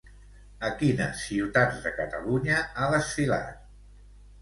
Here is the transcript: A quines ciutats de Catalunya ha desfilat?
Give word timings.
A 0.69 0.71
quines 0.79 1.19
ciutats 1.27 1.79
de 1.85 1.93
Catalunya 2.01 2.65
ha 2.75 2.91
desfilat? 2.97 3.65